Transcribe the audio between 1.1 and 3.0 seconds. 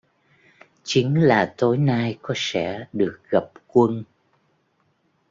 là Tối nay có sẽ